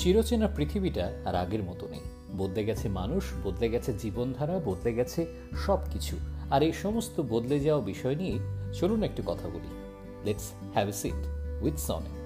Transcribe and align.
চিরচেনা 0.00 0.48
পৃথিবীটা 0.56 1.06
আর 1.24 1.34
আগের 1.34 1.62
মতো 1.62 1.88
নেই। 1.88 2.00
বদলে 2.38 2.64
গেছে 2.64 2.88
মানুষ, 2.88 3.24
বদলে 3.44 3.68
গেছে 3.68 3.92
জীবনধারা, 3.92 4.56
বদলে 4.58 4.94
গেছে 4.94 5.26
সব 5.66 5.78
কিছু 5.92 6.16
আর 6.50 6.62
এই 6.62 6.72
সমস্ত 6.72 7.20
বদলে 7.20 7.60
যাওয়া 7.60 7.82
বিষয় 7.84 8.16
নিয়ে 8.16 8.36
চলুন 8.72 9.02
একটু 9.02 9.22
কথা 9.26 9.48
বলি। 9.48 9.70
Let's 10.24 10.52
have 10.74 10.88
a 10.88 10.92
sit 10.92 11.20
with 11.62 11.76
Sonnet 11.78 12.19